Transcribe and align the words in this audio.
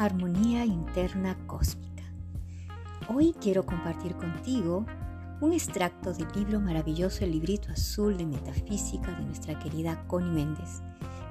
Armonía 0.00 0.64
Interna 0.64 1.36
Cósmica. 1.46 2.04
Hoy 3.10 3.34
quiero 3.38 3.66
compartir 3.66 4.14
contigo 4.14 4.86
un 5.42 5.52
extracto 5.52 6.14
del 6.14 6.26
libro 6.34 6.58
maravilloso 6.58 7.22
El 7.22 7.32
librito 7.32 7.70
azul 7.70 8.16
de 8.16 8.24
metafísica 8.24 9.10
de 9.10 9.26
nuestra 9.26 9.58
querida 9.58 10.06
Connie 10.06 10.30
Méndez. 10.32 10.80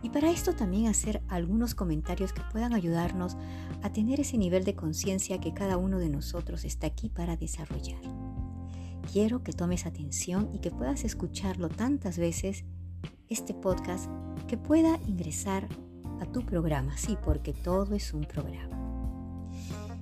Y 0.03 0.11
para 0.11 0.29
esto 0.29 0.53
también 0.53 0.85
hacer 0.85 1.23
algunos 1.29 1.73
comentarios 1.73 2.31
que 2.31 2.43
puedan 2.51 2.73
ayudarnos 2.75 3.37
a 3.81 3.91
tener 3.91 4.19
ese 4.19 4.37
nivel 4.37 4.63
de 4.65 4.75
conciencia 4.75 5.41
que 5.41 5.55
cada 5.55 5.77
uno 5.77 5.97
de 5.97 6.09
nosotros 6.09 6.63
está 6.63 6.85
aquí 6.85 7.09
para 7.09 7.37
desarrollar. 7.37 8.03
Quiero 9.11 9.41
que 9.41 9.51
tomes 9.51 9.87
atención 9.87 10.47
y 10.53 10.59
que 10.59 10.69
puedas 10.69 11.05
escucharlo 11.05 11.69
tantas 11.69 12.19
veces, 12.19 12.65
este 13.29 13.55
podcast, 13.55 14.11
que 14.47 14.57
pueda 14.59 14.99
ingresar 15.07 15.67
a 16.19 16.25
tu 16.25 16.45
programa, 16.45 16.97
sí, 16.97 17.17
porque 17.23 17.53
todo 17.53 17.95
es 17.95 18.13
un 18.13 18.25
programa. 18.25 18.77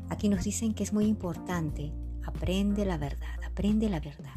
Aquí 0.09 0.29
nos 0.29 0.43
dicen 0.43 0.73
que 0.73 0.83
es 0.83 0.93
muy 0.93 1.05
importante, 1.05 1.93
aprende 2.25 2.85
la 2.85 2.97
verdad, 2.97 3.43
aprende 3.45 3.89
la 3.89 3.99
verdad. 3.99 4.35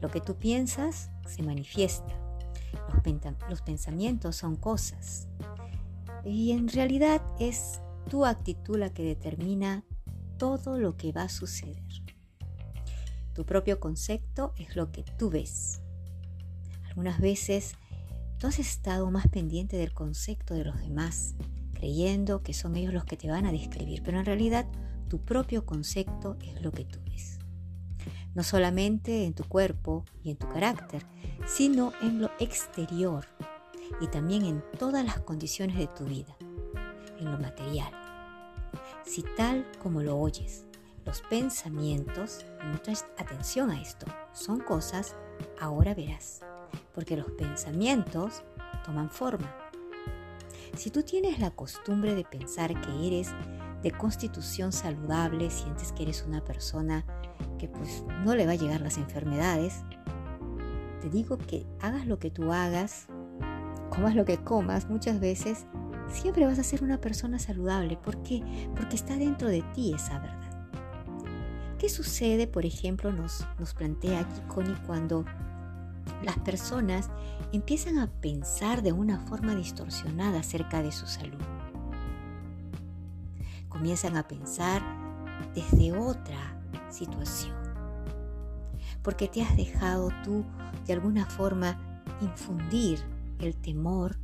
Lo 0.00 0.10
que 0.10 0.20
tú 0.20 0.36
piensas 0.36 1.10
se 1.26 1.42
manifiesta. 1.42 2.18
Los, 2.72 3.50
los 3.50 3.62
pensamientos 3.62 4.36
son 4.36 4.56
cosas. 4.56 5.28
Y 6.24 6.52
en 6.52 6.68
realidad 6.68 7.22
es 7.38 7.80
tu 8.08 8.24
actitud 8.24 8.78
la 8.78 8.90
que 8.90 9.02
determina 9.02 9.84
todo 10.38 10.78
lo 10.78 10.96
que 10.96 11.12
va 11.12 11.22
a 11.22 11.28
suceder. 11.28 11.82
Tu 13.34 13.46
propio 13.46 13.80
concepto 13.80 14.52
es 14.56 14.76
lo 14.76 14.92
que 14.92 15.04
tú 15.18 15.30
ves. 15.30 15.80
Algunas 16.88 17.20
veces 17.20 17.76
Tú 18.42 18.48
has 18.48 18.58
estado 18.58 19.08
más 19.08 19.28
pendiente 19.28 19.76
del 19.76 19.94
concepto 19.94 20.54
de 20.54 20.64
los 20.64 20.80
demás, 20.80 21.36
creyendo 21.74 22.42
que 22.42 22.54
son 22.54 22.74
ellos 22.74 22.92
los 22.92 23.04
que 23.04 23.16
te 23.16 23.30
van 23.30 23.46
a 23.46 23.52
describir, 23.52 24.02
pero 24.02 24.18
en 24.18 24.24
realidad 24.24 24.66
tu 25.08 25.20
propio 25.20 25.64
concepto 25.64 26.36
es 26.42 26.60
lo 26.60 26.72
que 26.72 26.84
tú 26.84 26.98
ves. 27.04 27.38
No 28.34 28.42
solamente 28.42 29.26
en 29.26 29.34
tu 29.34 29.44
cuerpo 29.44 30.04
y 30.24 30.32
en 30.32 30.38
tu 30.38 30.48
carácter, 30.48 31.06
sino 31.46 31.92
en 32.02 32.20
lo 32.20 32.32
exterior 32.40 33.28
y 34.00 34.08
también 34.08 34.44
en 34.44 34.64
todas 34.76 35.04
las 35.04 35.20
condiciones 35.20 35.78
de 35.78 35.86
tu 35.86 36.04
vida, 36.06 36.36
en 37.20 37.30
lo 37.30 37.38
material. 37.38 37.92
Si 39.04 39.22
tal 39.36 39.70
como 39.80 40.02
lo 40.02 40.18
oyes, 40.18 40.64
los 41.06 41.22
pensamientos, 41.22 42.44
mucha 42.72 42.90
atención 43.18 43.70
a 43.70 43.80
esto, 43.80 44.06
son 44.32 44.58
cosas, 44.58 45.14
ahora 45.60 45.94
verás 45.94 46.42
porque 46.94 47.16
los 47.16 47.30
pensamientos 47.32 48.42
toman 48.84 49.10
forma. 49.10 49.54
Si 50.76 50.90
tú 50.90 51.02
tienes 51.02 51.38
la 51.38 51.50
costumbre 51.50 52.14
de 52.14 52.24
pensar 52.24 52.80
que 52.80 53.06
eres 53.06 53.30
de 53.82 53.90
constitución 53.90 54.72
saludable, 54.72 55.50
sientes 55.50 55.92
que 55.92 56.04
eres 56.04 56.24
una 56.26 56.44
persona 56.44 57.04
que 57.58 57.68
pues 57.68 58.04
no 58.24 58.34
le 58.34 58.46
va 58.46 58.52
a 58.52 58.56
llegar 58.56 58.80
las 58.80 58.96
enfermedades, 58.96 59.82
te 61.00 61.10
digo 61.10 61.36
que 61.36 61.66
hagas 61.80 62.06
lo 62.06 62.18
que 62.18 62.30
tú 62.30 62.52
hagas, 62.52 63.06
comas 63.90 64.14
lo 64.14 64.24
que 64.24 64.38
comas, 64.38 64.88
muchas 64.88 65.20
veces 65.20 65.66
siempre 66.08 66.46
vas 66.46 66.58
a 66.58 66.62
ser 66.62 66.82
una 66.82 67.00
persona 67.00 67.38
saludable. 67.38 67.96
¿Por 67.96 68.22
qué? 68.22 68.42
Porque 68.76 68.96
está 68.96 69.16
dentro 69.16 69.48
de 69.48 69.62
ti 69.74 69.92
esa 69.94 70.18
verdad. 70.18 70.68
¿Qué 71.78 71.88
sucede, 71.88 72.46
por 72.46 72.64
ejemplo, 72.64 73.12
nos, 73.12 73.44
nos 73.58 73.74
plantea 73.74 74.20
aquí 74.20 74.40
Connie 74.46 74.76
cuando 74.86 75.24
las 76.22 76.38
personas 76.38 77.10
empiezan 77.52 77.98
a 77.98 78.10
pensar 78.10 78.82
de 78.82 78.92
una 78.92 79.20
forma 79.20 79.54
distorsionada 79.54 80.40
acerca 80.40 80.82
de 80.82 80.92
su 80.92 81.06
salud. 81.06 81.40
Comienzan 83.68 84.16
a 84.16 84.26
pensar 84.26 84.82
desde 85.54 85.96
otra 85.96 86.60
situación. 86.90 87.56
Porque 89.02 89.28
te 89.28 89.42
has 89.42 89.56
dejado 89.56 90.10
tú 90.22 90.44
de 90.86 90.92
alguna 90.92 91.26
forma 91.26 92.02
infundir 92.20 93.00
el 93.40 93.56
temor, 93.56 94.18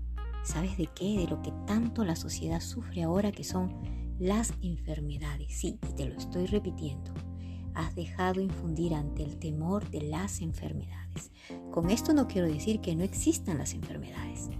¿sabes 0.44 0.76
de 0.76 0.86
qué? 0.86 1.19
De 1.19 1.26
lo 1.26 1.42
que 1.42 1.53
tanto 1.66 2.04
la 2.04 2.14
sociedad 2.14 2.60
sufre 2.60 3.03
ahora 3.03 3.32
que 3.32 3.44
son 3.44 3.74
las 4.19 4.54
enfermedades. 4.62 5.53
Sí, 5.58 5.78
y 5.88 5.92
te 5.94 6.06
lo 6.06 6.16
estoy 6.16 6.47
repitiendo 6.47 7.12
has 7.74 7.94
dejado 7.94 8.40
infundir 8.40 8.94
ante 8.94 9.22
el 9.22 9.38
temor 9.38 9.88
de 9.90 10.02
las 10.02 10.40
enfermedades. 10.40 11.30
Con 11.70 11.90
esto 11.90 12.12
no 12.12 12.28
quiero 12.28 12.48
decir 12.48 12.80
que 12.80 12.94
no 12.94 13.04
existan 13.04 13.58
las 13.58 13.74
enfermedades, 13.74 14.50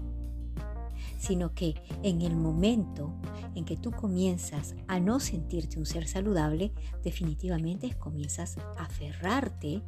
sino 1.17 1.53
que 1.53 1.75
en 2.03 2.21
el 2.21 2.35
momento 2.35 3.13
en 3.55 3.65
que 3.65 3.77
tú 3.77 3.91
comienzas 3.91 4.75
a 4.87 4.99
no 4.99 5.19
sentirte 5.19 5.77
un 5.77 5.85
ser 5.85 6.07
saludable, 6.07 6.73
definitivamente 7.03 7.93
comienzas 7.97 8.57
a 8.77 8.83
aferrarte 8.83 9.83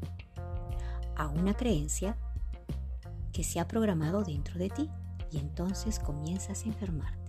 a 1.16 1.28
una 1.28 1.54
creencia 1.54 2.18
que 3.32 3.44
se 3.44 3.60
ha 3.60 3.68
programado 3.68 4.24
dentro 4.24 4.60
de 4.60 4.70
ti 4.70 4.90
y 5.32 5.38
entonces 5.38 6.00
comienzas 6.00 6.64
a 6.64 6.68
enfermarte. 6.68 7.22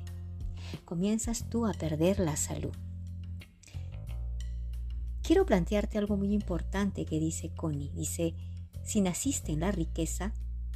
Comienzas 0.84 1.48
tú 1.48 1.66
a 1.66 1.72
perder 1.72 2.18
la 2.18 2.36
salud 2.36 2.74
quiero 5.22 5.46
plantearte 5.46 5.98
algo 5.98 6.16
muy 6.16 6.32
importante 6.34 7.04
que 7.06 7.18
dice 7.18 7.50
Connie. 7.54 7.90
Dice, 7.94 8.34
si 8.82 9.00
naciste 9.00 9.52
en 9.52 9.60
la 9.60 9.72
riqueza, 9.72 10.32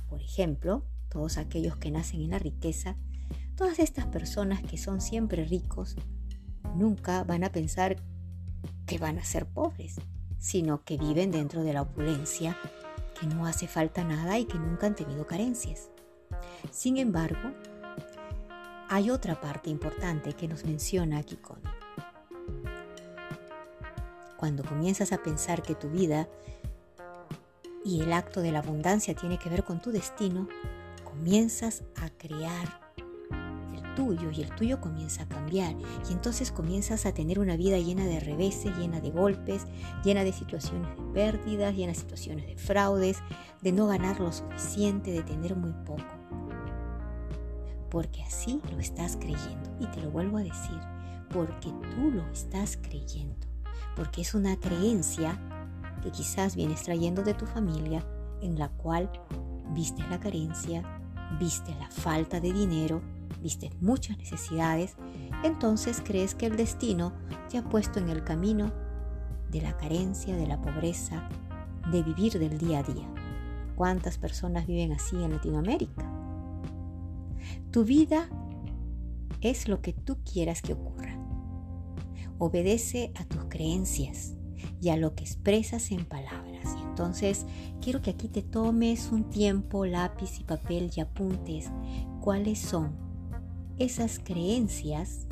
por 0.08 0.22
ejemplo, 0.22 0.84
todos 1.08 1.36
aquellos 1.36 1.76
que 1.76 1.90
nacen 1.90 2.22
en 2.22 2.30
la 2.30 2.38
riqueza, 2.38 2.96
todas 3.56 3.78
estas 3.78 4.06
personas 4.06 4.62
que 4.62 4.78
son 4.78 5.00
siempre 5.00 5.44
ricos, 5.44 5.96
nunca 6.74 7.24
van 7.24 7.44
a 7.44 7.50
pensar 7.50 7.96
que 8.86 8.98
van 8.98 9.18
a 9.18 9.24
ser 9.24 9.46
pobres, 9.46 9.96
sino 10.38 10.84
que 10.84 10.96
viven 10.96 11.30
dentro 11.30 11.62
de 11.62 11.72
la 11.72 11.82
opulencia, 11.82 12.56
que 13.18 13.26
no 13.26 13.46
hace 13.46 13.66
falta 13.66 14.04
nada 14.04 14.38
y 14.38 14.44
que 14.44 14.58
nunca 14.58 14.86
han 14.86 14.94
tenido 14.94 15.26
carencias. 15.26 15.90
Sin 16.70 16.98
embargo, 16.98 17.52
hay 18.88 19.10
otra 19.10 19.40
parte 19.40 19.70
importante 19.70 20.34
que 20.34 20.46
nos 20.46 20.64
menciona 20.64 21.18
aquí 21.18 21.36
Connie 21.36 21.85
cuando 24.36 24.64
comienzas 24.64 25.12
a 25.12 25.22
pensar 25.22 25.62
que 25.62 25.74
tu 25.74 25.88
vida 25.88 26.28
y 27.84 28.02
el 28.02 28.12
acto 28.12 28.40
de 28.40 28.52
la 28.52 28.58
abundancia 28.58 29.14
tiene 29.14 29.38
que 29.38 29.48
ver 29.48 29.64
con 29.64 29.80
tu 29.80 29.92
destino, 29.92 30.48
comienzas 31.04 31.84
a 31.94 32.10
crear 32.10 32.80
el 33.74 33.94
tuyo 33.94 34.30
y 34.30 34.42
el 34.42 34.50
tuyo 34.56 34.80
comienza 34.80 35.22
a 35.22 35.28
cambiar. 35.28 35.76
Y 36.08 36.12
entonces 36.12 36.50
comienzas 36.50 37.06
a 37.06 37.14
tener 37.14 37.38
una 37.38 37.56
vida 37.56 37.78
llena 37.78 38.04
de 38.04 38.20
reveses, 38.20 38.76
llena 38.76 39.00
de 39.00 39.10
golpes, 39.10 39.66
llena 40.04 40.24
de 40.24 40.32
situaciones 40.32 40.96
de 40.96 41.02
pérdidas, 41.14 41.74
llena 41.74 41.92
de 41.92 41.98
situaciones 41.98 42.46
de 42.46 42.56
fraudes, 42.56 43.18
de 43.62 43.72
no 43.72 43.86
ganar 43.86 44.20
lo 44.20 44.32
suficiente, 44.32 45.12
de 45.12 45.22
tener 45.22 45.54
muy 45.54 45.72
poco. 45.84 46.04
Porque 47.88 48.22
así 48.24 48.60
lo 48.72 48.80
estás 48.80 49.16
creyendo. 49.16 49.70
Y 49.78 49.86
te 49.86 50.00
lo 50.00 50.10
vuelvo 50.10 50.38
a 50.38 50.42
decir, 50.42 50.80
porque 51.30 51.72
tú 51.94 52.10
lo 52.10 52.28
estás 52.32 52.76
creyendo 52.76 53.55
porque 53.94 54.22
es 54.22 54.34
una 54.34 54.56
creencia 54.56 55.40
que 56.02 56.10
quizás 56.10 56.56
vienes 56.56 56.82
trayendo 56.82 57.22
de 57.22 57.34
tu 57.34 57.46
familia 57.46 58.04
en 58.42 58.58
la 58.58 58.68
cual 58.68 59.10
viste 59.72 60.02
la 60.08 60.20
carencia, 60.20 60.82
viste 61.38 61.74
la 61.78 61.90
falta 61.90 62.40
de 62.40 62.52
dinero, 62.52 63.02
viste 63.42 63.70
muchas 63.80 64.18
necesidades, 64.18 64.96
entonces 65.42 66.02
crees 66.04 66.34
que 66.34 66.46
el 66.46 66.56
destino 66.56 67.12
te 67.48 67.58
ha 67.58 67.64
puesto 67.64 67.98
en 67.98 68.08
el 68.08 68.24
camino 68.24 68.72
de 69.50 69.62
la 69.62 69.76
carencia, 69.76 70.36
de 70.36 70.46
la 70.46 70.60
pobreza, 70.60 71.28
de 71.90 72.02
vivir 72.02 72.38
del 72.38 72.58
día 72.58 72.80
a 72.80 72.82
día. 72.82 73.08
¿Cuántas 73.74 74.18
personas 74.18 74.66
viven 74.66 74.92
así 74.92 75.16
en 75.16 75.32
Latinoamérica? 75.32 76.04
Tu 77.70 77.84
vida 77.84 78.28
es 79.40 79.68
lo 79.68 79.80
que 79.82 79.92
tú 79.92 80.18
quieras 80.24 80.62
que 80.62 80.72
ocurra. 80.72 81.15
Obedece 82.38 83.12
a 83.16 83.24
tus 83.24 83.44
creencias 83.48 84.34
y 84.80 84.90
a 84.90 84.96
lo 84.96 85.14
que 85.14 85.24
expresas 85.24 85.90
en 85.90 86.04
palabras. 86.04 86.76
Entonces 86.88 87.46
quiero 87.80 88.02
que 88.02 88.10
aquí 88.10 88.28
te 88.28 88.42
tomes 88.42 89.10
un 89.12 89.28
tiempo, 89.30 89.86
lápiz 89.86 90.38
y 90.40 90.44
papel 90.44 90.90
y 90.94 91.00
apuntes 91.00 91.70
cuáles 92.20 92.58
son 92.58 92.96
esas 93.78 94.18
creencias 94.18 95.26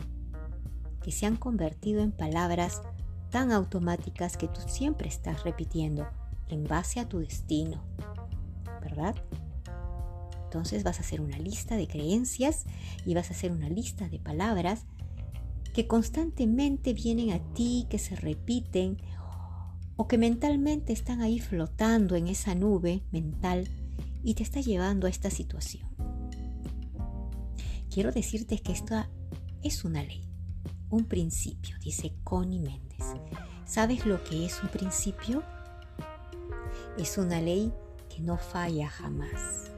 que 1.02 1.12
se 1.12 1.26
han 1.26 1.36
convertido 1.36 2.02
en 2.02 2.12
palabras 2.12 2.82
tan 3.30 3.52
automáticas 3.52 4.36
que 4.36 4.48
tú 4.48 4.60
siempre 4.66 5.08
estás 5.08 5.44
repitiendo 5.44 6.06
en 6.48 6.64
base 6.64 7.00
a 7.00 7.08
tu 7.08 7.18
destino, 7.18 7.82
¿verdad? 8.80 9.14
Entonces 10.44 10.84
vas 10.84 10.98
a 10.98 11.00
hacer 11.00 11.20
una 11.20 11.38
lista 11.38 11.76
de 11.76 11.88
creencias 11.88 12.64
y 13.04 13.14
vas 13.14 13.30
a 13.30 13.34
hacer 13.34 13.50
una 13.50 13.68
lista 13.68 14.08
de 14.08 14.20
palabras 14.20 14.86
que 15.74 15.88
constantemente 15.88 16.94
vienen 16.94 17.32
a 17.32 17.40
ti, 17.52 17.86
que 17.90 17.98
se 17.98 18.14
repiten 18.14 18.96
o 19.96 20.06
que 20.06 20.16
mentalmente 20.16 20.92
están 20.92 21.20
ahí 21.20 21.40
flotando 21.40 22.14
en 22.16 22.28
esa 22.28 22.54
nube 22.54 23.02
mental 23.10 23.68
y 24.22 24.34
te 24.34 24.44
está 24.44 24.60
llevando 24.60 25.06
a 25.06 25.10
esta 25.10 25.30
situación. 25.30 25.86
Quiero 27.90 28.12
decirte 28.12 28.58
que 28.58 28.72
esta 28.72 29.10
es 29.62 29.84
una 29.84 30.02
ley. 30.02 30.22
un 30.90 31.06
principio, 31.06 31.76
dice 31.80 32.14
Connie 32.22 32.60
Méndez. 32.60 33.04
¿Sabes 33.66 34.06
lo 34.06 34.22
que 34.22 34.44
es 34.44 34.62
un 34.62 34.68
principio? 34.68 35.42
Es 36.96 37.18
una 37.18 37.40
ley 37.40 37.72
que 38.08 38.22
no 38.22 38.38
falla 38.38 38.88
jamás. 38.88 39.72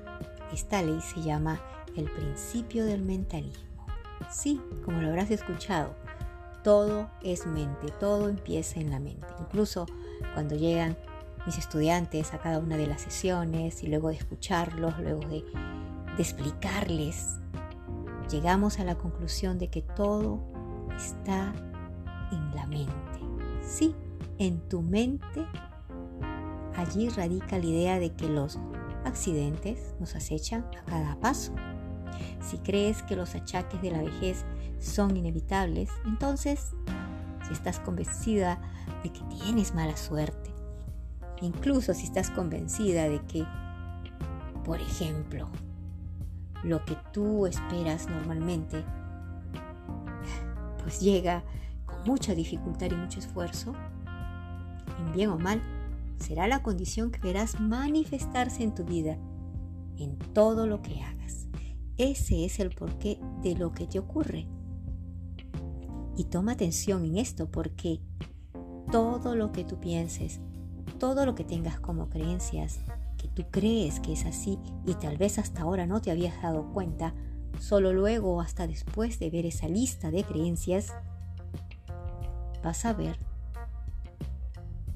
Esta 0.53 0.83
ley 0.83 1.01
se 1.01 1.23
llama 1.23 1.59
el 1.97 2.11
principio 2.11 2.85
del 2.85 3.01
mentalismo. 3.01 3.66
Sí, 4.31 4.61
como 4.85 5.01
lo 5.01 5.09
habrás 5.09 5.31
escuchado, 5.31 5.95
todo 6.63 7.09
es 7.23 7.47
mente, 7.47 7.93
todo 8.01 8.29
empieza 8.29 8.81
en 8.81 8.91
la 8.91 8.99
mente. 8.99 9.27
Incluso 9.41 9.87
cuando 10.35 10.57
llegan 10.57 10.97
mis 11.47 11.59
estudiantes 11.59 12.35
a 12.35 12.39
cada 12.39 12.59
una 12.59 12.77
de 12.77 12.89
las 12.89 13.03
sesiones 13.03 13.83
y 13.85 13.87
luego 13.87 14.09
de 14.09 14.17
escucharlos, 14.17 14.99
luego 14.99 15.21
de, 15.29 15.45
explicarles, 16.19 17.37
llegamos 18.31 18.81
a 18.81 18.85
la 18.85 18.97
conclusión 18.97 19.59
de 19.59 19.69
que 19.69 19.83
todo 19.83 20.41
está 20.97 21.53
en 22.33 22.55
la 22.55 22.67
mente. 22.67 22.93
Sí, 23.63 23.95
en 24.39 24.61
tu 24.69 24.83
mente 24.83 25.47
allí 26.75 27.09
radica 27.11 27.59
la 27.59 27.67
idea 27.67 27.99
de 27.99 28.13
que 28.13 28.29
los 28.29 28.59
accidentes 29.05 29.95
nos 30.01 30.15
acechan 30.17 30.65
a 30.79 30.85
cada 30.85 31.21
paso. 31.21 31.55
Si 32.41 32.59
crees 32.59 33.03
que 33.03 33.17
los 33.17 33.35
achaques 33.35 33.81
de 33.83 33.91
la 33.91 34.03
vejez 34.03 34.45
son 34.79 35.17
inevitables, 35.17 35.91
entonces, 36.05 36.73
si 37.47 37.53
estás 37.53 37.81
convencida 37.81 38.61
de 39.03 39.11
que 39.13 39.21
tienes 39.25 39.75
mala 39.75 39.97
suerte, 39.97 40.55
incluso 41.41 41.95
si 41.95 42.05
estás 42.05 42.31
convencida 42.31 43.09
de 43.09 43.21
que, 43.27 43.45
por 44.65 44.81
ejemplo, 44.81 45.49
lo 46.63 46.85
que 46.85 46.97
tú 47.13 47.47
esperas 47.47 48.09
normalmente, 48.09 48.85
pues 50.83 51.01
llega 51.01 51.45
con 51.85 52.03
mucha 52.05 52.35
dificultad 52.35 52.91
y 52.91 52.95
mucho 52.95 53.19
esfuerzo, 53.19 53.75
en 54.99 55.13
bien 55.13 55.31
o 55.31 55.39
mal, 55.39 55.63
será 56.19 56.49
la 56.49 56.63
condición 56.63 57.11
que 57.11 57.21
verás 57.21 57.61
manifestarse 57.61 58.63
en 58.63 58.75
tu 58.75 58.85
vida, 58.85 59.17
en 59.99 60.17
todo 60.33 60.67
lo 60.67 60.83
que 60.83 61.03
hagas. 61.03 61.16
Ese 61.99 62.45
es 62.45 62.61
el 62.61 62.75
porqué 62.75 63.19
de 63.43 63.55
lo 63.55 63.73
que 63.73 63.87
te 63.87 63.99
ocurre. 63.99 64.47
Y 66.17 66.25
toma 66.25 66.53
atención 66.53 67.05
en 67.05 67.17
esto 67.17 67.51
porque 67.51 68.01
todo 68.91 69.35
lo 69.35 69.53
que 69.53 69.65
tú 69.65 69.81
pienses, 69.81 70.41
todo 70.99 71.27
lo 71.27 71.35
que 71.35 71.45
tengas 71.45 71.81
como 71.81 72.09
creencias, 72.09 72.81
que 73.17 73.29
tú 73.29 73.45
crees 73.51 74.01
que 74.01 74.13
es 74.13 74.27
así 74.27 74.59
y 74.85 74.95
tal 74.95 75.17
vez 75.17 75.39
hasta 75.39 75.63
ahora 75.63 75.87
no 75.87 76.01
te 76.01 76.11
habías 76.11 76.41
dado 76.43 76.73
cuenta, 76.73 77.15
solo 77.61 77.93
luego 77.93 78.37
o 78.37 78.41
hasta 78.41 78.67
después 78.67 79.19
de 79.19 79.31
ver 79.31 79.47
esa 79.47 79.69
lista 79.69 80.11
de 80.11 80.25
creencias, 80.25 80.93
vas 82.63 82.85
a 82.85 82.93
ver 82.93 83.19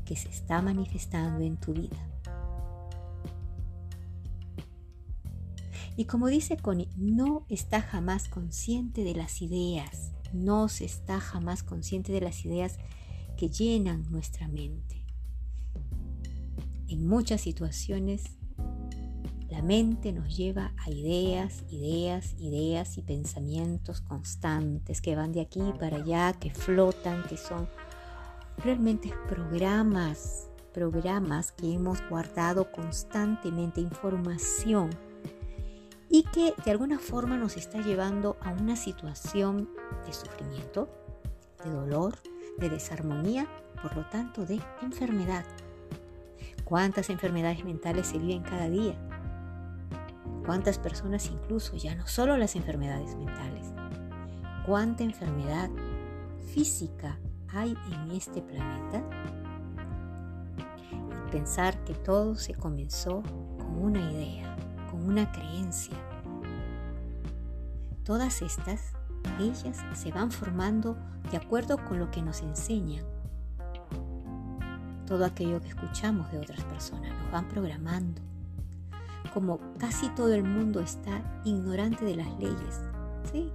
que 0.04 0.16
se 0.16 0.28
está 0.28 0.60
manifestando 0.60 1.44
en 1.44 1.56
tu 1.56 1.72
vida. 1.72 2.09
Y 6.00 6.06
como 6.06 6.28
dice 6.28 6.56
Connie, 6.56 6.88
no 6.96 7.44
está 7.50 7.82
jamás 7.82 8.26
consciente 8.26 9.04
de 9.04 9.14
las 9.14 9.42
ideas, 9.42 10.12
no 10.32 10.70
se 10.70 10.86
está 10.86 11.20
jamás 11.20 11.62
consciente 11.62 12.10
de 12.10 12.22
las 12.22 12.46
ideas 12.46 12.78
que 13.36 13.50
llenan 13.50 14.10
nuestra 14.10 14.48
mente. 14.48 15.04
En 16.88 17.06
muchas 17.06 17.42
situaciones, 17.42 18.38
la 19.50 19.60
mente 19.60 20.14
nos 20.14 20.34
lleva 20.34 20.72
a 20.78 20.90
ideas, 20.90 21.64
ideas, 21.68 22.34
ideas 22.38 22.96
y 22.96 23.02
pensamientos 23.02 24.00
constantes 24.00 25.02
que 25.02 25.14
van 25.16 25.32
de 25.32 25.42
aquí 25.42 25.60
para 25.78 25.98
allá, 25.98 26.32
que 26.32 26.50
flotan, 26.50 27.24
que 27.28 27.36
son 27.36 27.68
realmente 28.56 29.12
programas, 29.28 30.48
programas 30.72 31.52
que 31.52 31.74
hemos 31.74 31.98
guardado 32.08 32.72
constantemente, 32.72 33.82
información 33.82 34.88
y 36.10 36.24
que 36.24 36.54
de 36.64 36.70
alguna 36.72 36.98
forma 36.98 37.38
nos 37.38 37.56
está 37.56 37.80
llevando 37.80 38.36
a 38.42 38.50
una 38.50 38.74
situación 38.74 39.70
de 40.04 40.12
sufrimiento, 40.12 40.88
de 41.64 41.70
dolor, 41.70 42.16
de 42.58 42.68
desarmonía, 42.68 43.46
por 43.80 43.96
lo 43.96 44.04
tanto 44.10 44.44
de 44.44 44.60
enfermedad. 44.82 45.44
¿Cuántas 46.64 47.10
enfermedades 47.10 47.64
mentales 47.64 48.08
se 48.08 48.18
viven 48.18 48.42
cada 48.42 48.68
día? 48.68 48.96
¿Cuántas 50.44 50.78
personas 50.78 51.30
incluso, 51.30 51.76
ya 51.76 51.94
no 51.94 52.06
solo 52.08 52.36
las 52.36 52.56
enfermedades 52.56 53.14
mentales, 53.16 53.72
cuánta 54.66 55.04
enfermedad 55.04 55.70
física 56.52 57.18
hay 57.52 57.76
en 57.92 58.10
este 58.10 58.42
planeta? 58.42 59.02
Y 60.58 61.30
pensar 61.30 61.84
que 61.84 61.94
todo 61.94 62.34
se 62.34 62.54
comenzó 62.54 63.22
con 63.58 63.78
una 63.80 64.10
idea, 64.10 64.56
con 64.90 65.06
una 65.06 65.30
creencia. 65.30 65.94
Todas 68.04 68.42
estas, 68.42 68.92
ellas 69.38 69.78
se 69.94 70.10
van 70.10 70.30
formando 70.30 70.96
de 71.30 71.36
acuerdo 71.36 71.84
con 71.84 71.98
lo 71.98 72.10
que 72.10 72.22
nos 72.22 72.40
enseñan. 72.42 73.04
Todo 75.06 75.24
aquello 75.24 75.60
que 75.60 75.68
escuchamos 75.68 76.30
de 76.32 76.38
otras 76.38 76.62
personas 76.64 77.12
nos 77.22 77.32
van 77.32 77.48
programando. 77.48 78.20
Como 79.34 79.60
casi 79.78 80.08
todo 80.10 80.32
el 80.34 80.44
mundo 80.44 80.80
está 80.80 81.22
ignorante 81.44 82.04
de 82.04 82.16
las 82.16 82.38
leyes, 82.38 82.80
¿sí? 83.30 83.52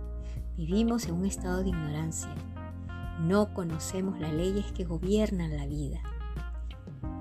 Vivimos 0.56 1.06
en 1.08 1.16
un 1.16 1.26
estado 1.26 1.64
de 1.64 1.70
ignorancia 1.70 2.30
no 3.20 3.54
conocemos 3.54 4.20
las 4.20 4.34
leyes 4.34 4.72
que 4.74 4.84
gobiernan 4.84 5.56
la 5.56 5.66
vida, 5.66 6.02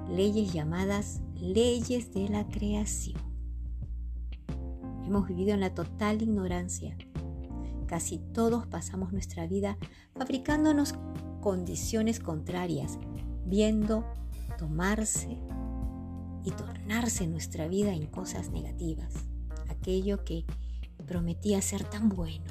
leyes 0.08 0.52
llamadas 0.52 1.20
leyes 1.40 2.12
de 2.12 2.28
la 2.28 2.46
creación. 2.48 3.23
Hemos 5.06 5.28
vivido 5.28 5.52
en 5.54 5.60
la 5.60 5.74
total 5.74 6.22
ignorancia. 6.22 6.96
Casi 7.86 8.18
todos 8.18 8.66
pasamos 8.66 9.12
nuestra 9.12 9.46
vida 9.46 9.76
fabricándonos 10.16 10.94
condiciones 11.40 12.20
contrarias, 12.20 12.98
viendo 13.46 14.04
tomarse 14.58 15.38
y 16.44 16.50
tornarse 16.50 17.26
nuestra 17.26 17.68
vida 17.68 17.92
en 17.92 18.06
cosas 18.06 18.50
negativas, 18.50 19.12
aquello 19.68 20.24
que 20.24 20.44
prometía 21.06 21.60
ser 21.60 21.84
tan 21.84 22.08
bueno, 22.08 22.46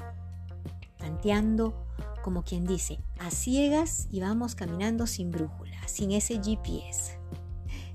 tanteando 0.98 1.84
como 2.22 2.42
quien 2.42 2.64
dice, 2.64 2.98
a 3.18 3.30
ciegas 3.30 4.08
y 4.10 4.20
vamos 4.20 4.54
caminando 4.54 5.06
sin 5.06 5.30
brújula, 5.30 5.76
sin 5.86 6.12
ese 6.12 6.40
GPS. 6.42 7.18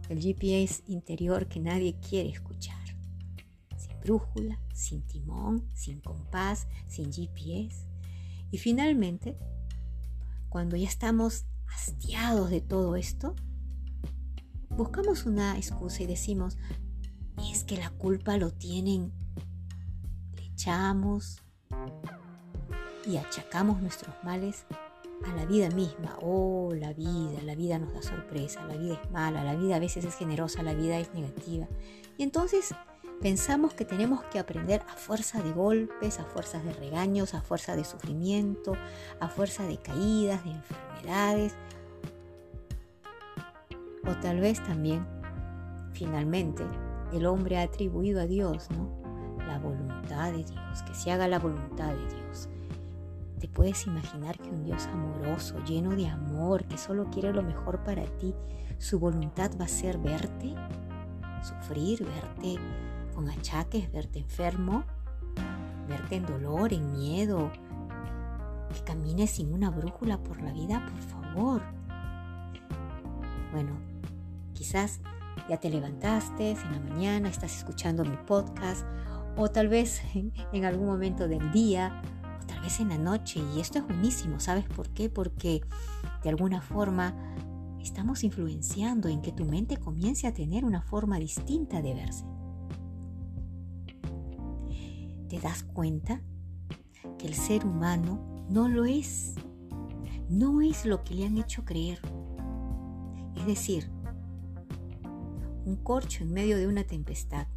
El 0.07 0.21
GPS 0.21 0.83
interior 0.87 1.47
que 1.47 1.59
nadie 1.59 1.95
quiere 1.99 2.29
escuchar. 2.29 2.78
Brújula, 4.01 4.59
sin 4.73 5.01
timón, 5.03 5.69
sin 5.73 6.01
compás, 6.01 6.67
sin 6.87 7.11
GPS. 7.11 7.85
Y 8.51 8.57
finalmente, 8.57 9.37
cuando 10.49 10.75
ya 10.75 10.87
estamos 10.87 11.45
hastiados 11.67 12.49
de 12.49 12.61
todo 12.61 12.95
esto, 12.95 13.35
buscamos 14.69 15.25
una 15.25 15.57
excusa 15.57 16.03
y 16.03 16.07
decimos, 16.07 16.57
es 17.51 17.63
que 17.63 17.77
la 17.77 17.89
culpa 17.91 18.37
lo 18.37 18.51
tienen. 18.51 19.13
Le 20.35 20.45
echamos 20.45 21.41
y 23.05 23.17
achacamos 23.17 23.81
nuestros 23.81 24.15
males 24.23 24.65
a 25.25 25.35
la 25.35 25.45
vida 25.45 25.69
misma. 25.69 26.17
Oh, 26.21 26.73
la 26.73 26.93
vida, 26.93 27.41
la 27.43 27.55
vida 27.55 27.79
nos 27.79 27.93
da 27.93 28.01
sorpresa, 28.01 28.63
la 28.65 28.77
vida 28.77 28.99
es 29.01 29.11
mala, 29.11 29.43
la 29.43 29.55
vida 29.55 29.75
a 29.75 29.79
veces 29.79 30.05
es 30.05 30.15
generosa, 30.15 30.63
la 30.63 30.73
vida 30.73 30.97
es 30.99 31.13
negativa. 31.13 31.67
Y 32.17 32.23
entonces 32.23 32.73
pensamos 33.21 33.73
que 33.73 33.85
tenemos 33.85 34.23
que 34.25 34.39
aprender 34.39 34.81
a 34.89 34.95
fuerza 34.95 35.41
de 35.41 35.51
golpes, 35.51 36.19
a 36.19 36.25
fuerzas 36.25 36.63
de 36.63 36.73
regaños, 36.73 37.33
a 37.33 37.41
fuerza 37.41 37.75
de 37.75 37.83
sufrimiento, 37.83 38.73
a 39.19 39.27
fuerza 39.27 39.63
de 39.65 39.77
caídas, 39.77 40.43
de 40.43 40.51
enfermedades. 40.51 41.53
O 44.07 44.15
tal 44.21 44.39
vez 44.39 44.63
también, 44.63 45.05
finalmente, 45.93 46.63
el 47.13 47.25
hombre 47.25 47.57
ha 47.57 47.63
atribuido 47.63 48.21
a 48.21 48.25
Dios, 48.25 48.69
¿no? 48.71 48.97
La 49.45 49.59
voluntad 49.59 50.31
de 50.31 50.43
Dios, 50.43 50.83
que 50.83 50.93
se 50.93 51.11
haga 51.11 51.27
la 51.27 51.39
voluntad 51.39 51.89
de 51.89 52.15
Dios. 52.15 52.49
¿Te 53.39 53.47
puedes 53.47 53.85
imaginar 53.87 54.37
que 54.37 54.49
un 54.49 54.63
Dios 54.63 54.85
amoroso, 54.87 55.63
lleno 55.65 55.95
de 55.95 56.07
amor, 56.07 56.65
que 56.65 56.77
solo 56.77 57.09
quiere 57.09 57.33
lo 57.33 57.41
mejor 57.41 57.83
para 57.83 58.03
ti, 58.17 58.33
su 58.77 58.99
voluntad 58.99 59.51
va 59.59 59.65
a 59.65 59.69
ser 59.69 59.97
verte, 59.97 60.55
sufrir, 61.41 62.05
verte 62.05 62.57
con 63.19 63.29
achaques, 63.29 63.91
verte 63.91 64.19
enfermo, 64.19 64.85
verte 65.89 66.15
en 66.15 66.25
dolor, 66.25 66.71
en 66.71 66.93
miedo, 66.93 67.51
que 68.73 68.81
camines 68.85 69.31
sin 69.31 69.53
una 69.53 69.69
brújula 69.69 70.23
por 70.23 70.41
la 70.41 70.53
vida, 70.53 70.85
por 70.89 71.01
favor? 71.01 71.61
Bueno, 73.51 73.71
quizás 74.53 75.01
ya 75.49 75.57
te 75.57 75.69
levantaste 75.69 76.51
en 76.51 76.71
la 76.71 76.79
mañana, 76.79 77.27
estás 77.27 77.57
escuchando 77.57 78.05
mi 78.05 78.15
podcast 78.25 78.85
o 79.35 79.49
tal 79.49 79.67
vez 79.67 80.01
en, 80.15 80.63
algún 80.63 80.87
momento 80.87 81.27
del 81.27 81.51
día 81.51 82.01
tal 82.47 82.61
vez 82.61 82.79
en 82.79 82.87
la 82.87 82.97
noche. 82.97 83.41
Y 83.53 83.59
esto 83.59 83.79
es 83.79 83.85
buenísimo, 83.85 84.39
¿sabes 84.39 84.63
por 84.63 84.87
qué? 84.91 85.09
Porque 85.09 85.59
de 86.23 86.29
alguna 86.29 86.61
forma 86.61 87.13
estamos 87.81 88.23
influenciando 88.23 89.09
en 89.09 89.21
que 89.21 89.33
tu 89.33 89.43
mente 89.43 89.75
comience 89.75 90.25
a 90.25 90.33
tener 90.33 90.63
una 90.63 90.81
forma 90.81 91.19
distinta 91.19 91.81
de 91.81 91.95
verse. 91.95 92.23
¿Te 95.39 95.47
das 95.47 95.63
cuenta 95.63 96.21
que 97.17 97.25
el 97.25 97.33
ser 97.33 97.65
humano 97.65 98.45
no 98.49 98.67
lo 98.67 98.83
es? 98.83 99.35
No 100.27 100.59
es 100.59 100.85
lo 100.85 101.05
que 101.05 101.15
le 101.15 101.25
han 101.25 101.37
hecho 101.37 101.63
creer. 101.63 102.01
Es 103.37 103.45
decir, 103.45 103.89
un 105.65 105.77
corcho 105.81 106.25
en 106.25 106.33
medio 106.33 106.57
de 106.57 106.67
una 106.67 106.83
tempestad. 106.83 107.47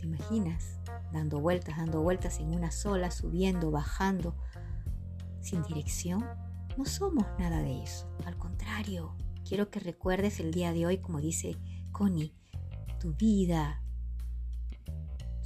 ¿Te 0.00 0.06
imaginas? 0.06 0.80
Dando 1.12 1.40
vueltas, 1.40 1.76
dando 1.76 2.00
vueltas 2.00 2.40
en 2.40 2.54
una 2.54 2.70
sola, 2.70 3.10
subiendo, 3.10 3.70
bajando, 3.70 4.34
sin 5.42 5.62
dirección. 5.64 6.24
No 6.78 6.86
somos 6.86 7.26
nada 7.38 7.60
de 7.60 7.82
eso. 7.82 8.08
Al 8.24 8.38
contrario, 8.38 9.14
quiero 9.46 9.70
que 9.70 9.80
recuerdes 9.80 10.40
el 10.40 10.52
día 10.52 10.72
de 10.72 10.86
hoy, 10.86 10.98
como 11.02 11.20
dice 11.20 11.58
Connie, 11.92 12.34
tu 12.98 13.12
vida, 13.12 13.82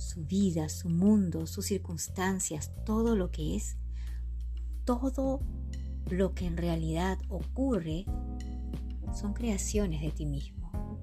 su 0.02 0.25
vida, 0.25 0.68
su 0.68 0.88
mundo, 0.88 1.47
sus 1.47 1.66
circunstancias, 1.66 2.73
todo 2.85 3.16
lo 3.16 3.30
que 3.30 3.56
es, 3.56 3.76
todo 4.85 5.40
lo 6.11 6.35
que 6.35 6.47
en 6.47 6.56
realidad 6.56 7.18
ocurre, 7.28 8.04
son 9.14 9.32
creaciones 9.35 10.00
de 10.02 10.11
ti 10.11 10.26
mismo 10.26 10.99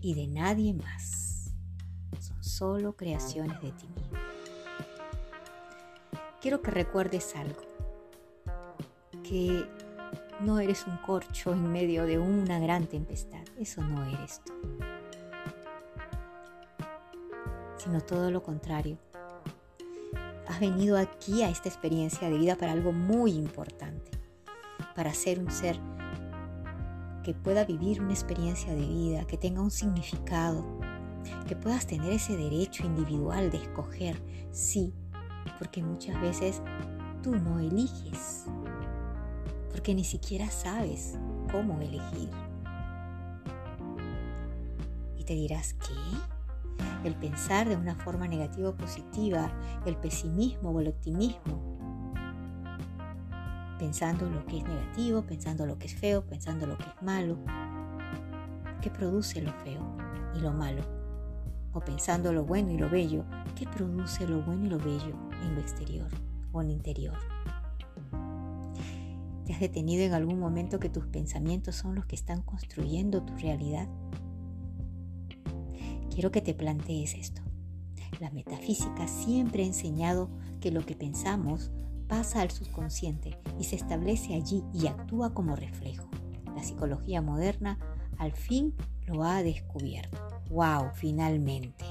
y 0.00 0.14
de 0.14 0.26
nadie 0.26 0.74
más. 0.74 1.54
Son 2.20 2.42
solo 2.42 2.96
creaciones 2.96 3.60
de 3.60 3.72
ti 3.72 3.86
mismo. 3.88 4.18
Quiero 6.40 6.62
que 6.62 6.70
recuerdes 6.70 7.34
algo, 7.36 7.62
que 9.22 9.64
no 10.40 10.60
eres 10.60 10.86
un 10.86 10.96
corcho 10.98 11.52
en 11.52 11.70
medio 11.70 12.04
de 12.04 12.18
una 12.18 12.58
gran 12.60 12.86
tempestad, 12.86 13.42
eso 13.58 13.82
no 13.82 14.04
eres 14.04 14.40
tú, 14.44 14.52
sino 17.78 18.00
todo 18.00 18.30
lo 18.30 18.42
contrario. 18.42 18.98
Has 20.46 20.60
venido 20.60 20.96
aquí 20.98 21.42
a 21.42 21.50
esta 21.50 21.68
experiencia 21.68 22.28
de 22.28 22.38
vida 22.38 22.56
para 22.56 22.72
algo 22.72 22.92
muy 22.92 23.32
importante, 23.32 24.10
para 24.94 25.12
ser 25.14 25.38
un 25.38 25.50
ser 25.50 25.78
que 27.22 27.34
pueda 27.34 27.64
vivir 27.64 28.00
una 28.00 28.12
experiencia 28.12 28.74
de 28.74 28.86
vida, 28.86 29.26
que 29.26 29.36
tenga 29.36 29.60
un 29.60 29.70
significado, 29.70 30.64
que 31.46 31.56
puedas 31.56 31.86
tener 31.86 32.12
ese 32.12 32.36
derecho 32.36 32.86
individual 32.86 33.50
de 33.50 33.58
escoger, 33.58 34.20
sí, 34.50 34.94
porque 35.58 35.82
muchas 35.82 36.20
veces 36.20 36.62
tú 37.22 37.36
no 37.36 37.58
eliges, 37.58 38.46
porque 39.70 39.94
ni 39.94 40.04
siquiera 40.04 40.50
sabes 40.50 41.18
cómo 41.52 41.80
elegir. 41.80 42.30
Y 45.18 45.24
te 45.24 45.34
dirás, 45.34 45.74
¿qué? 45.74 46.37
El 47.04 47.14
pensar 47.14 47.68
de 47.68 47.76
una 47.76 47.94
forma 47.94 48.26
negativa 48.26 48.70
o 48.70 48.76
positiva, 48.76 49.52
el 49.86 49.96
pesimismo 49.96 50.70
o 50.70 50.80
el 50.80 50.88
optimismo, 50.88 51.78
pensando 53.78 54.28
lo 54.28 54.44
que 54.46 54.58
es 54.58 54.64
negativo, 54.64 55.22
pensando 55.22 55.64
lo 55.64 55.78
que 55.78 55.86
es 55.86 55.94
feo, 55.94 56.26
pensando 56.26 56.66
lo 56.66 56.76
que 56.76 56.84
es 56.84 57.02
malo. 57.02 57.38
¿Qué 58.82 58.90
produce 58.90 59.40
lo 59.40 59.52
feo 59.64 59.96
y 60.34 60.40
lo 60.40 60.52
malo? 60.52 60.82
O 61.72 61.80
pensando 61.80 62.32
lo 62.32 62.44
bueno 62.44 62.72
y 62.72 62.78
lo 62.78 62.90
bello, 62.90 63.24
¿qué 63.54 63.66
produce 63.66 64.26
lo 64.26 64.42
bueno 64.42 64.66
y 64.66 64.68
lo 64.68 64.78
bello 64.78 65.16
en 65.42 65.54
lo 65.54 65.60
exterior 65.60 66.08
o 66.52 66.60
en 66.60 66.68
el 66.68 66.72
interior? 66.74 67.16
¿Te 69.44 69.54
has 69.54 69.60
detenido 69.60 70.04
en 70.04 70.12
algún 70.12 70.38
momento 70.38 70.78
que 70.78 70.90
tus 70.90 71.06
pensamientos 71.06 71.76
son 71.76 71.94
los 71.94 72.04
que 72.06 72.16
están 72.16 72.42
construyendo 72.42 73.22
tu 73.22 73.34
realidad? 73.36 73.88
Quiero 76.18 76.32
que 76.32 76.42
te 76.42 76.52
plantees 76.52 77.14
esto. 77.14 77.42
La 78.18 78.32
metafísica 78.32 79.06
siempre 79.06 79.62
ha 79.62 79.66
enseñado 79.66 80.28
que 80.60 80.72
lo 80.72 80.84
que 80.84 80.96
pensamos 80.96 81.70
pasa 82.08 82.40
al 82.40 82.50
subconsciente 82.50 83.38
y 83.60 83.62
se 83.62 83.76
establece 83.76 84.34
allí 84.34 84.64
y 84.74 84.88
actúa 84.88 85.32
como 85.32 85.54
reflejo. 85.54 86.10
La 86.56 86.64
psicología 86.64 87.22
moderna 87.22 87.78
al 88.18 88.32
fin 88.32 88.74
lo 89.06 89.22
ha 89.22 89.44
descubierto. 89.44 90.18
¡Wow! 90.50 90.90
Finalmente. 90.92 91.84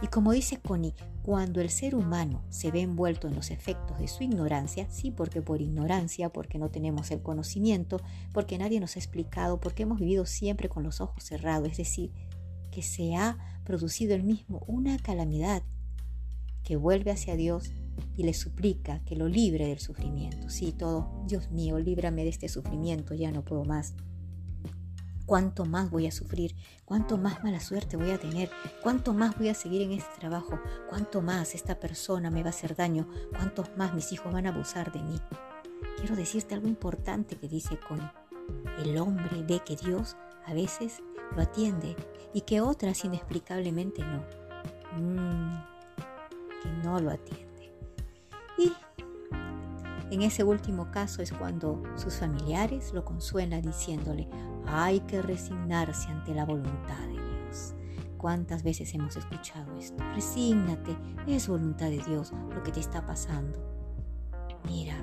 Y 0.00 0.06
como 0.06 0.30
dice 0.30 0.60
Connie, 0.60 0.94
cuando 1.24 1.60
el 1.60 1.70
ser 1.70 1.96
humano 1.96 2.44
se 2.50 2.70
ve 2.70 2.82
envuelto 2.82 3.26
en 3.26 3.34
los 3.34 3.50
efectos 3.50 3.98
de 3.98 4.06
su 4.06 4.22
ignorancia, 4.22 4.88
sí, 4.90 5.10
porque 5.10 5.42
por 5.42 5.60
ignorancia, 5.60 6.28
porque 6.28 6.60
no 6.60 6.70
tenemos 6.70 7.10
el 7.10 7.20
conocimiento, 7.20 7.96
porque 8.32 8.58
nadie 8.58 8.78
nos 8.78 8.94
ha 8.94 9.00
explicado, 9.00 9.58
porque 9.58 9.82
hemos 9.82 9.98
vivido 9.98 10.24
siempre 10.24 10.68
con 10.68 10.84
los 10.84 11.00
ojos 11.00 11.24
cerrados, 11.24 11.72
es 11.72 11.78
decir, 11.78 12.12
que 12.70 12.82
se 12.82 13.16
ha 13.16 13.38
producido 13.64 14.14
el 14.14 14.22
mismo 14.22 14.62
una 14.66 14.98
calamidad 14.98 15.62
que 16.62 16.76
vuelve 16.76 17.10
hacia 17.10 17.36
Dios 17.36 17.72
y 18.16 18.22
le 18.22 18.34
suplica 18.34 19.00
que 19.04 19.16
lo 19.16 19.28
libre 19.28 19.66
del 19.66 19.78
sufrimiento. 19.78 20.50
Sí, 20.50 20.72
todo, 20.72 21.24
Dios 21.26 21.50
mío, 21.50 21.78
líbrame 21.78 22.24
de 22.24 22.30
este 22.30 22.48
sufrimiento, 22.48 23.14
ya 23.14 23.30
no 23.30 23.44
puedo 23.44 23.64
más. 23.64 23.94
¿Cuánto 25.26 25.64
más 25.64 25.90
voy 25.90 26.08
a 26.08 26.10
sufrir? 26.12 26.56
¿Cuánto 26.84 27.16
más 27.16 27.44
mala 27.44 27.60
suerte 27.60 27.96
voy 27.96 28.10
a 28.10 28.18
tener? 28.18 28.50
¿Cuánto 28.82 29.14
más 29.14 29.38
voy 29.38 29.48
a 29.48 29.54
seguir 29.54 29.82
en 29.82 29.92
este 29.92 30.10
trabajo? 30.18 30.58
¿Cuánto 30.88 31.22
más 31.22 31.54
esta 31.54 31.78
persona 31.78 32.30
me 32.30 32.42
va 32.42 32.48
a 32.48 32.50
hacer 32.50 32.74
daño? 32.74 33.08
¿Cuántos 33.30 33.68
más 33.76 33.94
mis 33.94 34.10
hijos 34.12 34.32
van 34.32 34.46
a 34.46 34.48
abusar 34.48 34.90
de 34.90 35.00
mí? 35.00 35.20
Quiero 35.98 36.16
decirte 36.16 36.56
algo 36.56 36.66
importante 36.66 37.36
que 37.36 37.48
dice 37.48 37.78
Connie. 37.86 38.10
El 38.82 38.98
hombre 38.98 39.44
ve 39.44 39.60
que 39.64 39.76
Dios 39.76 40.16
a 40.44 40.52
veces 40.52 41.00
lo 41.34 41.42
atiende 41.42 41.96
y 42.32 42.42
que 42.42 42.60
otras 42.60 43.04
inexplicablemente 43.04 44.02
no. 44.02 44.24
Mm, 44.96 45.62
que 46.62 46.68
no 46.84 47.00
lo 47.00 47.10
atiende. 47.10 47.72
Y 48.58 48.72
en 50.10 50.22
ese 50.22 50.42
último 50.42 50.90
caso 50.90 51.22
es 51.22 51.32
cuando 51.32 51.82
sus 51.96 52.16
familiares 52.16 52.92
lo 52.92 53.04
consuelan 53.04 53.62
diciéndole, 53.62 54.28
hay 54.66 55.00
que 55.00 55.22
resignarse 55.22 56.08
ante 56.08 56.34
la 56.34 56.44
voluntad 56.44 56.98
de 57.06 57.12
Dios. 57.12 57.74
¿Cuántas 58.18 58.62
veces 58.62 58.92
hemos 58.94 59.16
escuchado 59.16 59.76
esto? 59.76 60.02
Resígnate, 60.14 60.96
es 61.26 61.48
voluntad 61.48 61.86
de 61.86 62.02
Dios 62.02 62.32
lo 62.54 62.62
que 62.62 62.72
te 62.72 62.80
está 62.80 63.06
pasando. 63.06 63.58
Mira, 64.66 64.96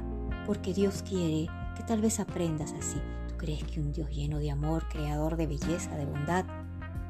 porque 0.46 0.74
Dios 0.74 1.04
quiere 1.04 1.48
que 1.76 1.84
tal 1.84 2.02
vez 2.02 2.20
aprendas 2.20 2.74
así. 2.74 3.02
¿Tú 3.38 3.46
crees 3.46 3.64
que 3.66 3.80
un 3.80 3.92
Dios 3.92 4.10
lleno 4.10 4.40
de 4.40 4.50
amor, 4.50 4.90
creador 4.90 5.38
de 5.38 5.46
belleza, 5.46 5.96
de 5.96 6.08
bondad, 6.08 6.44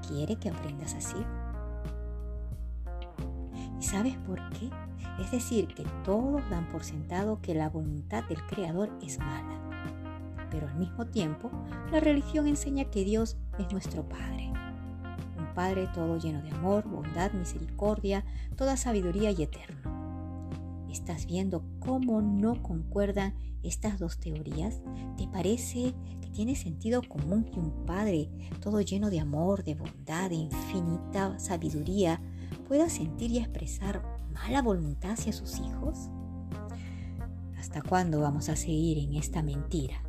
quiere 0.05 0.35
que 0.35 0.49
aprendas 0.49 0.93
así? 0.93 1.15
¿Y 3.79 3.81
sabes 3.81 4.17
por 4.27 4.37
qué? 4.49 4.69
Es 5.21 5.31
decir, 5.31 5.69
que 5.69 5.85
todos 6.03 6.41
dan 6.49 6.69
por 6.69 6.83
sentado 6.83 7.41
que 7.41 7.55
la 7.55 7.69
voluntad 7.69 8.25
del 8.25 8.45
Creador 8.45 8.89
es 9.01 9.19
mala. 9.19 9.57
Pero 10.51 10.67
al 10.67 10.75
mismo 10.75 11.07
tiempo, 11.07 11.49
la 11.93 12.01
religión 12.01 12.45
enseña 12.45 12.83
que 12.83 13.05
Dios 13.05 13.37
es 13.57 13.71
nuestro 13.71 14.03
Padre. 14.03 14.51
Un 15.37 15.53
Padre 15.55 15.87
todo 15.93 16.17
lleno 16.17 16.41
de 16.41 16.51
amor, 16.51 16.83
bondad, 16.89 17.31
misericordia, 17.31 18.25
toda 18.57 18.75
sabiduría 18.75 19.31
y 19.31 19.43
eterno. 19.43 20.87
¿Estás 20.91 21.25
viendo 21.25 21.63
cómo 21.87 22.21
no 22.21 22.61
concuerdan 22.61 23.33
estas 23.63 23.97
dos 23.97 24.19
teorías? 24.19 24.81
¿Te 25.17 25.25
parece 25.29 25.95
que 26.21 26.29
tiene 26.29 26.57
sentido 26.57 27.01
común 27.01 27.45
que 27.45 27.61
un 27.61 27.85
Padre 27.85 28.29
todo 28.59 28.81
lleno 28.81 29.09
de 29.09 29.21
amor, 29.21 29.63
de 29.63 29.75
bondad, 29.75 30.29
de 30.29 30.35
infinita 30.35 31.39
sabiduría, 31.39 32.21
pueda 32.67 32.89
sentir 32.89 33.31
y 33.31 33.37
expresar 33.37 34.03
mala 34.33 34.61
voluntad 34.61 35.11
hacia 35.11 35.31
sus 35.31 35.59
hijos? 35.59 36.09
¿Hasta 37.57 37.81
cuándo 37.81 38.19
vamos 38.19 38.49
a 38.49 38.57
seguir 38.57 38.97
en 38.97 39.15
esta 39.15 39.41
mentira? 39.41 40.03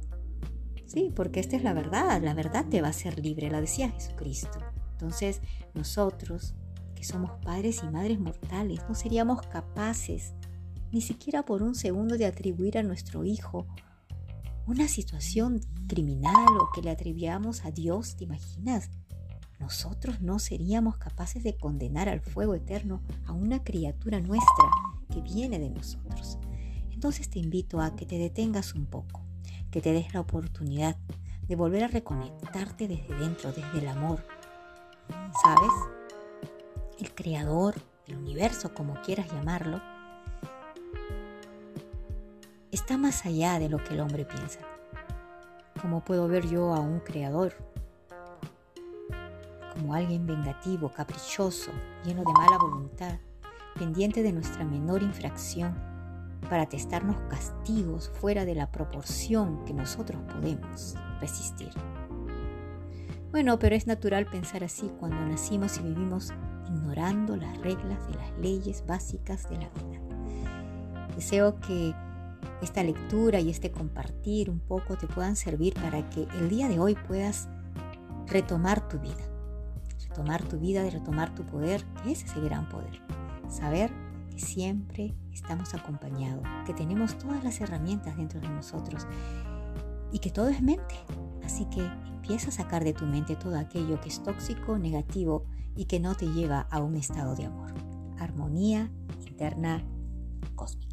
Sí, 0.84 1.12
porque 1.14 1.38
esta 1.38 1.54
es 1.54 1.62
la 1.62 1.74
verdad, 1.74 2.20
la 2.20 2.34
verdad 2.34 2.66
te 2.68 2.80
va 2.80 2.88
a 2.88 2.90
hacer 2.90 3.20
libre, 3.20 3.50
la 3.50 3.60
decía 3.60 3.90
Jesucristo. 3.90 4.58
Entonces, 4.94 5.42
nosotros, 5.74 6.54
que 6.96 7.04
somos 7.04 7.30
padres 7.44 7.82
y 7.84 7.86
madres 7.88 8.18
mortales, 8.18 8.80
no 8.88 8.96
seríamos 8.96 9.46
capaces 9.46 10.34
ni 10.92 11.00
siquiera 11.00 11.44
por 11.44 11.62
un 11.62 11.74
segundo 11.74 12.16
de 12.16 12.26
atribuir 12.26 12.78
a 12.78 12.82
nuestro 12.82 13.24
hijo 13.24 13.66
una 14.66 14.88
situación 14.88 15.60
criminal 15.86 16.46
o 16.60 16.70
que 16.74 16.82
le 16.82 16.90
atribuamos 16.90 17.64
a 17.64 17.70
Dios, 17.70 18.16
¿te 18.16 18.24
imaginas? 18.24 18.90
nosotros 19.58 20.20
no 20.20 20.38
seríamos 20.38 20.96
capaces 20.96 21.42
de 21.42 21.56
condenar 21.56 22.08
al 22.08 22.20
fuego 22.20 22.54
eterno 22.54 23.02
a 23.26 23.32
una 23.32 23.62
criatura 23.64 24.20
nuestra 24.20 24.70
que 25.12 25.20
viene 25.20 25.58
de 25.58 25.70
nosotros. 25.70 26.38
Entonces 26.90 27.28
te 27.28 27.38
invito 27.38 27.80
a 27.80 27.94
que 27.94 28.06
te 28.06 28.18
detengas 28.18 28.74
un 28.74 28.86
poco, 28.86 29.22
que 29.70 29.80
te 29.80 29.92
des 29.92 30.14
la 30.14 30.20
oportunidad 30.20 30.96
de 31.46 31.56
volver 31.56 31.84
a 31.84 31.88
reconectarte 31.88 32.88
desde 32.88 33.14
dentro, 33.16 33.52
desde 33.52 33.78
el 33.78 33.88
amor. 33.88 34.24
¿Sabes? 35.42 35.70
El 36.98 37.14
creador, 37.14 37.74
el 38.06 38.16
universo, 38.16 38.74
como 38.74 39.00
quieras 39.02 39.32
llamarlo, 39.32 39.80
está 42.72 42.98
más 42.98 43.24
allá 43.24 43.58
de 43.58 43.68
lo 43.68 43.82
que 43.82 43.94
el 43.94 44.00
hombre 44.00 44.24
piensa. 44.24 44.60
¿Cómo 45.80 46.04
puedo 46.04 46.28
ver 46.28 46.46
yo 46.46 46.74
a 46.74 46.80
un 46.80 47.00
creador 47.00 47.54
como 49.72 49.94
alguien 49.94 50.26
vengativo, 50.26 50.90
caprichoso, 50.92 51.70
lleno 52.04 52.24
de 52.24 52.32
mala 52.32 52.58
voluntad, 52.58 53.18
pendiente 53.78 54.22
de 54.22 54.32
nuestra 54.32 54.64
menor 54.64 55.02
infracción 55.02 55.76
para 56.50 56.66
testarnos 56.66 57.16
castigos 57.28 58.10
fuera 58.20 58.44
de 58.44 58.54
la 58.54 58.70
proporción 58.72 59.64
que 59.64 59.72
nosotros 59.72 60.20
podemos 60.32 60.96
resistir? 61.20 61.70
Bueno, 63.30 63.58
pero 63.58 63.76
es 63.76 63.86
natural 63.86 64.26
pensar 64.26 64.64
así 64.64 64.90
cuando 64.98 65.20
nacimos 65.26 65.78
y 65.78 65.82
vivimos 65.82 66.32
ignorando 66.66 67.36
las 67.36 67.56
reglas 67.58 68.06
de 68.08 68.14
las 68.14 68.38
leyes 68.38 68.84
básicas 68.86 69.48
de 69.48 69.58
la 69.58 69.68
vida. 69.68 70.00
Deseo 71.14 71.60
que 71.60 71.94
esta 72.60 72.82
lectura 72.82 73.40
y 73.40 73.50
este 73.50 73.70
compartir 73.70 74.50
un 74.50 74.60
poco 74.60 74.96
te 74.96 75.06
puedan 75.06 75.36
servir 75.36 75.74
para 75.74 76.08
que 76.10 76.26
el 76.38 76.48
día 76.48 76.68
de 76.68 76.78
hoy 76.78 76.96
puedas 77.06 77.48
retomar 78.26 78.88
tu 78.88 78.98
vida. 78.98 79.24
Retomar 80.08 80.42
tu 80.42 80.58
vida, 80.58 80.88
retomar 80.88 81.34
tu 81.34 81.44
poder, 81.44 81.84
que 82.02 82.12
ese 82.12 82.26
es 82.26 82.36
el 82.36 82.44
gran 82.44 82.68
poder. 82.68 83.00
Saber 83.48 83.90
que 84.30 84.38
siempre 84.38 85.14
estamos 85.32 85.74
acompañados, 85.74 86.44
que 86.66 86.74
tenemos 86.74 87.16
todas 87.18 87.44
las 87.44 87.60
herramientas 87.60 88.16
dentro 88.16 88.40
de 88.40 88.48
nosotros 88.48 89.06
y 90.12 90.18
que 90.18 90.30
todo 90.30 90.48
es 90.48 90.62
mente. 90.62 90.96
Así 91.44 91.66
que 91.66 91.80
empieza 92.08 92.48
a 92.48 92.52
sacar 92.52 92.84
de 92.84 92.92
tu 92.92 93.06
mente 93.06 93.36
todo 93.36 93.56
aquello 93.58 94.00
que 94.00 94.08
es 94.08 94.22
tóxico, 94.22 94.78
negativo 94.78 95.44
y 95.76 95.84
que 95.84 96.00
no 96.00 96.14
te 96.14 96.26
lleva 96.26 96.62
a 96.70 96.82
un 96.82 96.96
estado 96.96 97.34
de 97.36 97.46
amor. 97.46 97.72
Armonía 98.18 98.90
interna 99.26 99.84
cósmica. 100.56 100.87